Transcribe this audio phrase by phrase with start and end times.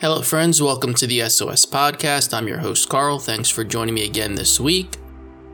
[0.00, 0.62] Hello, friends.
[0.62, 2.32] Welcome to the SOS Podcast.
[2.32, 3.18] I'm your host, Carl.
[3.18, 4.96] Thanks for joining me again this week.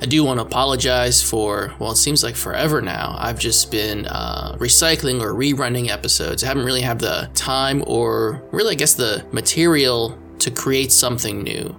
[0.03, 3.17] I do want to apologize for, well, it seems like forever now.
[3.19, 6.45] I've just been uh, recycling or rerunning episodes.
[6.45, 11.43] I haven't really had the time or really, I guess, the material to create something
[11.43, 11.75] new.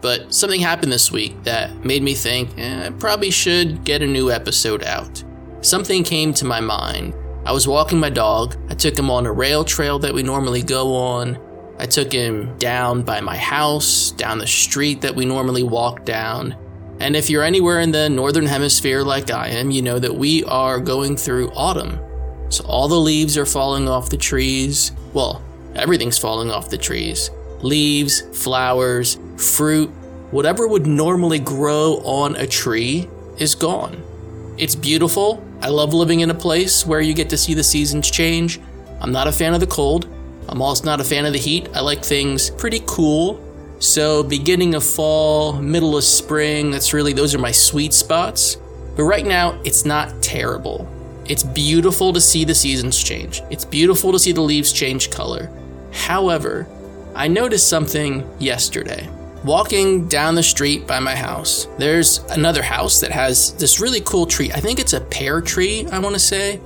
[0.00, 4.06] But something happened this week that made me think eh, I probably should get a
[4.06, 5.22] new episode out.
[5.60, 7.12] Something came to my mind.
[7.48, 8.56] I was walking my dog.
[8.68, 11.38] I took him on a rail trail that we normally go on.
[11.78, 16.54] I took him down by my house, down the street that we normally walk down.
[17.00, 20.44] And if you're anywhere in the northern hemisphere like I am, you know that we
[20.44, 21.98] are going through autumn.
[22.50, 24.92] So all the leaves are falling off the trees.
[25.14, 25.42] Well,
[25.74, 27.30] everything's falling off the trees
[27.62, 29.88] leaves, flowers, fruit,
[30.32, 34.02] whatever would normally grow on a tree is gone.
[34.58, 35.42] It's beautiful.
[35.60, 38.60] I love living in a place where you get to see the seasons change.
[39.00, 40.06] I'm not a fan of the cold.
[40.48, 41.68] I'm also not a fan of the heat.
[41.74, 43.44] I like things pretty cool.
[43.80, 48.56] So, beginning of fall, middle of spring, that's really, those are my sweet spots.
[48.96, 50.88] But right now, it's not terrible.
[51.26, 53.42] It's beautiful to see the seasons change.
[53.50, 55.50] It's beautiful to see the leaves change color.
[55.92, 56.66] However,
[57.14, 59.08] I noticed something yesterday.
[59.44, 64.26] Walking down the street by my house, there's another house that has this really cool
[64.26, 64.50] tree.
[64.52, 66.60] I think it's a pear tree, I want to say.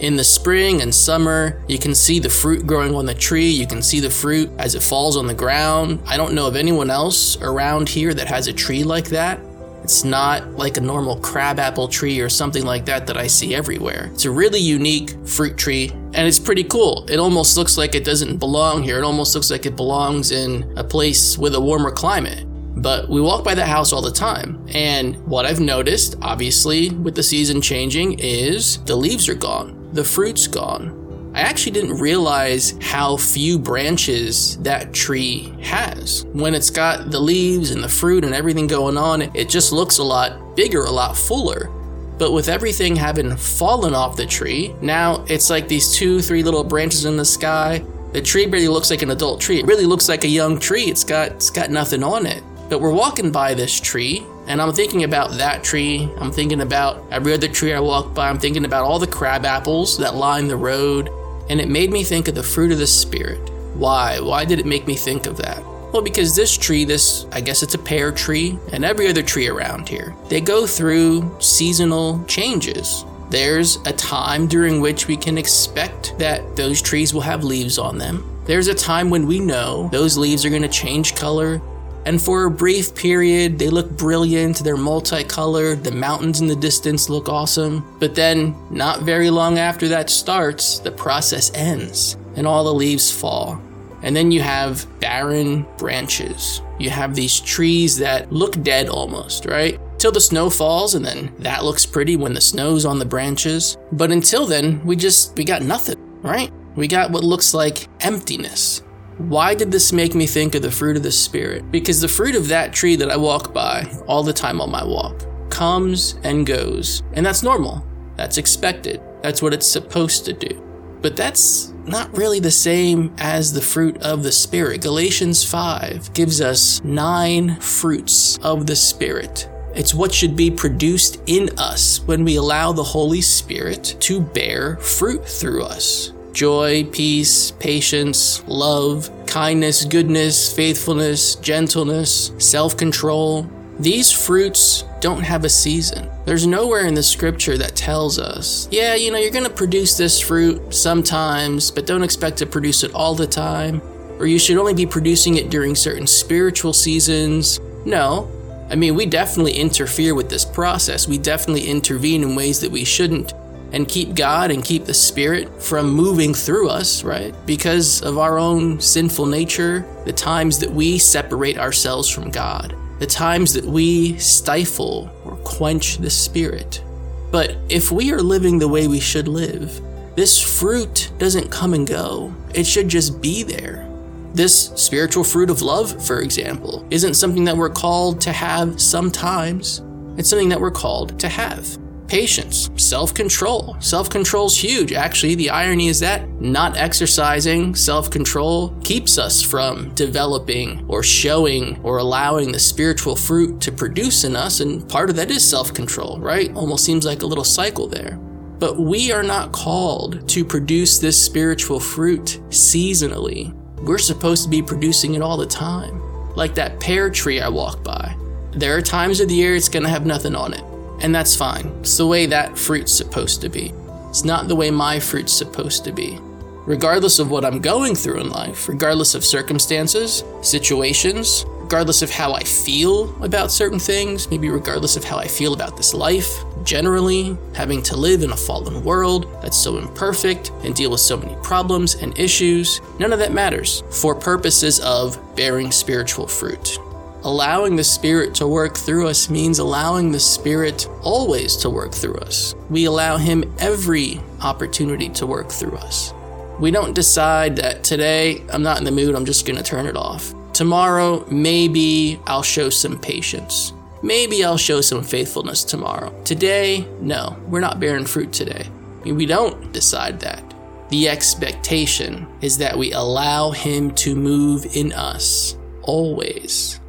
[0.00, 3.48] In the spring and summer, you can see the fruit growing on the tree.
[3.48, 6.00] You can see the fruit as it falls on the ground.
[6.06, 9.38] I don't know of anyone else around here that has a tree like that.
[9.84, 14.08] It's not like a normal crabapple tree or something like that that I see everywhere.
[14.14, 17.06] It's a really unique fruit tree and it's pretty cool.
[17.10, 18.98] It almost looks like it doesn't belong here.
[18.98, 22.46] It almost looks like it belongs in a place with a warmer climate.
[22.80, 24.66] But we walk by that house all the time.
[24.72, 30.02] And what I've noticed, obviously, with the season changing, is the leaves are gone, the
[30.02, 31.03] fruit's gone.
[31.34, 36.24] I actually didn't realize how few branches that tree has.
[36.32, 39.98] When it's got the leaves and the fruit and everything going on, it just looks
[39.98, 41.70] a lot bigger, a lot fuller.
[42.18, 46.62] But with everything having fallen off the tree, now it's like these two, three little
[46.62, 47.84] branches in the sky.
[48.12, 49.58] The tree barely looks like an adult tree.
[49.58, 50.84] It really looks like a young tree.
[50.84, 52.44] It's got it's got nothing on it.
[52.70, 56.08] But we're walking by this tree, and I'm thinking about that tree.
[56.18, 58.28] I'm thinking about every other tree I walk by.
[58.28, 61.10] I'm thinking about all the crab apples that line the road
[61.48, 63.50] and it made me think of the fruit of the Spirit.
[63.74, 64.20] Why?
[64.20, 65.64] Why did it make me think of that?
[65.92, 69.48] Well, because this tree, this, I guess it's a pear tree, and every other tree
[69.48, 73.04] around here, they go through seasonal changes.
[73.30, 77.98] There's a time during which we can expect that those trees will have leaves on
[77.98, 78.28] them.
[78.44, 81.60] There's a time when we know those leaves are going to change color
[82.06, 87.08] and for a brief period, they look brilliant, they're multicolored, the mountains in the distance
[87.08, 87.84] look awesome.
[87.98, 93.10] But then, not very long after that starts, the process ends and all the leaves
[93.10, 93.60] fall.
[94.02, 96.60] And then you have barren branches.
[96.78, 99.80] You have these trees that look dead almost, right?
[99.98, 103.78] Till the snow falls, and then that looks pretty when the snow's on the branches.
[103.92, 106.52] But until then, we just, we got nothing, right?
[106.76, 108.82] We got what looks like emptiness.
[109.18, 111.70] Why did this make me think of the fruit of the Spirit?
[111.70, 114.82] Because the fruit of that tree that I walk by all the time on my
[114.82, 117.04] walk comes and goes.
[117.12, 117.86] And that's normal.
[118.16, 119.00] That's expected.
[119.22, 120.60] That's what it's supposed to do.
[121.00, 124.82] But that's not really the same as the fruit of the Spirit.
[124.82, 129.48] Galatians 5 gives us nine fruits of the Spirit.
[129.76, 134.76] It's what should be produced in us when we allow the Holy Spirit to bear
[134.78, 143.48] fruit through us joy, peace, patience, love, kindness, goodness, faithfulness, gentleness, self control.
[143.78, 146.08] These fruits don't have a season.
[146.26, 149.96] There's nowhere in the scripture that tells us, yeah, you know, you're going to produce
[149.96, 153.82] this fruit sometimes, but don't expect to produce it all the time,
[154.18, 157.58] or you should only be producing it during certain spiritual seasons.
[157.84, 158.30] No.
[158.70, 161.06] I mean, we definitely interfere with this process.
[161.06, 163.34] We definitely intervene in ways that we shouldn't
[163.74, 167.34] and keep God and keep the Spirit from moving through us, right?
[167.44, 173.06] Because of our own sinful nature, the times that we separate ourselves from God, the
[173.06, 176.84] times that we stifle or quench the Spirit.
[177.32, 179.80] But if we are living the way we should live,
[180.14, 182.32] this fruit doesn't come and go.
[182.54, 183.90] It should just be there.
[184.34, 189.82] This spiritual fruit of love, for example, isn't something that we're called to have sometimes.
[190.16, 191.76] It's something that we're called to have
[192.08, 193.76] patience, self control.
[193.80, 194.92] Self control is huge.
[194.92, 201.80] Actually, the irony is that not exercising self control keeps us from developing or showing
[201.82, 204.60] or allowing the spiritual fruit to produce in us.
[204.60, 206.54] And part of that is self control, right?
[206.54, 208.18] Almost seems like a little cycle there.
[208.58, 213.52] But we are not called to produce this spiritual fruit seasonally.
[213.82, 216.00] We're supposed to be producing it all the time.
[216.34, 218.16] Like that pear tree I walk by.
[218.52, 220.64] There are times of the year it's going to have nothing on it.
[221.04, 221.66] And that's fine.
[221.80, 223.74] It's the way that fruit's supposed to be.
[224.08, 226.18] It's not the way my fruit's supposed to be.
[226.64, 232.32] Regardless of what I'm going through in life, regardless of circumstances, situations, regardless of how
[232.32, 237.36] I feel about certain things, maybe regardless of how I feel about this life, generally,
[237.54, 241.36] having to live in a fallen world that's so imperfect and deal with so many
[241.42, 246.78] problems and issues, none of that matters for purposes of bearing spiritual fruit.
[247.24, 252.16] Allowing the Spirit to work through us means allowing the Spirit always to work through
[252.16, 252.54] us.
[252.68, 256.12] We allow Him every opportunity to work through us.
[256.60, 259.86] We don't decide that today I'm not in the mood, I'm just going to turn
[259.86, 260.34] it off.
[260.52, 263.72] Tomorrow, maybe I'll show some patience.
[264.02, 266.12] Maybe I'll show some faithfulness tomorrow.
[266.24, 268.68] Today, no, we're not bearing fruit today.
[269.02, 270.52] We don't decide that.
[270.90, 276.80] The expectation is that we allow Him to move in us, always.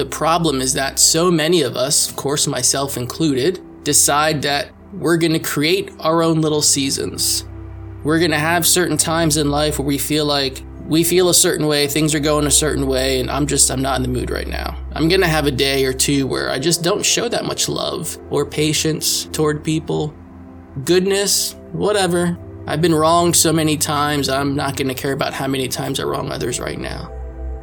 [0.00, 5.18] The problem is that so many of us, of course, myself included, decide that we're
[5.18, 7.44] going to create our own little seasons.
[8.02, 11.34] We're going to have certain times in life where we feel like we feel a
[11.34, 14.08] certain way, things are going a certain way, and I'm just, I'm not in the
[14.08, 14.74] mood right now.
[14.92, 17.68] I'm going to have a day or two where I just don't show that much
[17.68, 20.14] love or patience toward people.
[20.86, 22.38] Goodness, whatever.
[22.66, 26.00] I've been wronged so many times, I'm not going to care about how many times
[26.00, 27.12] I wrong others right now.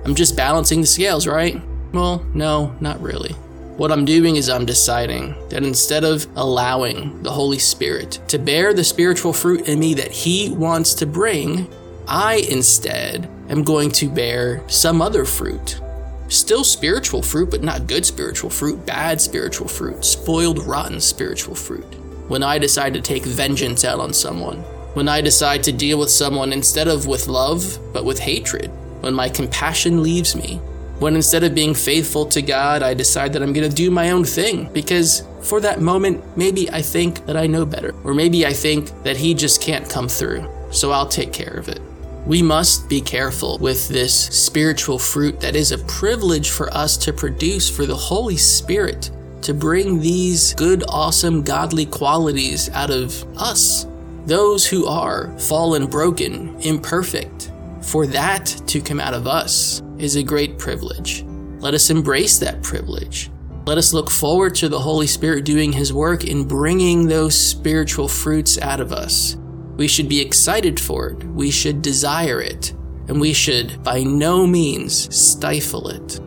[0.06, 1.60] I'm just balancing the scales, right?
[1.94, 3.36] Well, no, not really.
[3.78, 8.74] What I'm doing is I'm deciding that instead of allowing the Holy Spirit to bear
[8.74, 11.68] the spiritual fruit in me that He wants to bring,
[12.08, 15.80] I instead am going to bear some other fruit.
[16.28, 21.86] Still spiritual fruit, but not good spiritual fruit, bad spiritual fruit, spoiled, rotten spiritual fruit.
[22.28, 24.58] When I decide to take vengeance out on someone,
[24.96, 29.14] when I decide to deal with someone instead of with love, but with hatred, when
[29.14, 30.60] my compassion leaves me,
[31.00, 34.12] when instead of being faithful to God, I decide that I'm going to do my
[34.12, 38.46] own thing because for that moment, maybe I think that I know better, or maybe
[38.46, 41.82] I think that He just can't come through, so I'll take care of it.
[42.26, 47.14] We must be careful with this spiritual fruit that is a privilege for us to
[47.14, 49.12] produce for the Holy Spirit
[49.44, 53.86] to bring these good, awesome, godly qualities out of us.
[54.26, 57.52] Those who are fallen, broken, imperfect,
[57.82, 61.24] for that to come out of us is a great privilege.
[61.60, 63.32] Let us embrace that privilege.
[63.66, 68.08] Let us look forward to the Holy Spirit doing His work in bringing those spiritual
[68.08, 69.36] fruits out of us.
[69.76, 72.72] We should be excited for it, we should desire it,
[73.08, 76.20] and we should by no means stifle it.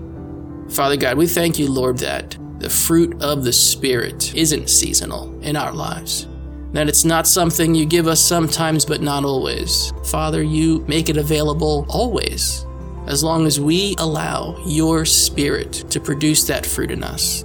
[0.71, 5.57] Father God, we thank you, Lord, that the fruit of the Spirit isn't seasonal in
[5.57, 6.29] our lives.
[6.73, 9.93] That it's not something you give us sometimes, but not always.
[10.05, 12.67] Father, you make it available always
[13.11, 17.45] as long as we allow your Spirit to produce that fruit in us.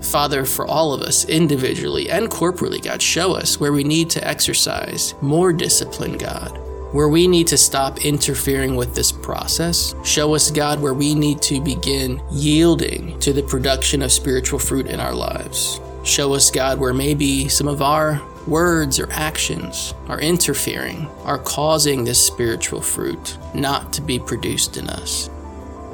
[0.00, 4.26] Father, for all of us, individually and corporately, God, show us where we need to
[4.26, 6.58] exercise more discipline, God,
[6.94, 9.94] where we need to stop interfering with this process.
[10.02, 14.86] Show us, God, where we need to begin yielding to the production of spiritual fruit
[14.86, 15.78] in our lives.
[16.04, 22.04] Show us, God, where maybe some of our words or actions are interfering, are causing
[22.04, 25.28] this spiritual fruit not to be produced in us.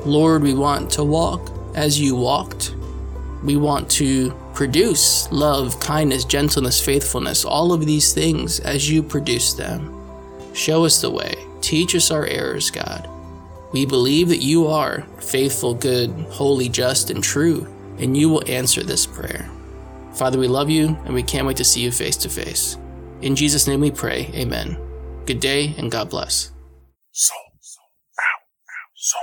[0.04, 2.74] Lord, we want to walk as you walked.
[3.42, 9.54] We want to produce love, kindness, gentleness, faithfulness, all of these things as you produce
[9.54, 9.98] them.
[10.54, 11.34] Show us the way.
[11.60, 13.08] Teach us our errors, God.
[13.72, 17.66] We believe that you are faithful, good, holy, just, and true,
[17.98, 19.48] and you will answer this prayer.
[20.14, 22.76] Father, we love you and we can't wait to see you face to face.
[23.22, 24.76] In Jesus' name we pray, amen.
[25.26, 26.50] Good day and God bless.
[28.18, 28.42] Out,
[28.94, 29.16] so.